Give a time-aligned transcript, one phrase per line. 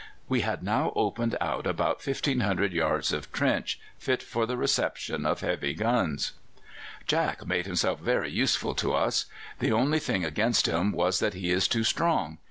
[0.27, 5.41] We had now opened out about 1,500 yards of trench fit for the reception of
[5.41, 6.33] heavy guns.
[7.05, 9.27] "'Jack' made himself very useful to us.
[9.59, 12.39] The only thing against him was that he is too strong.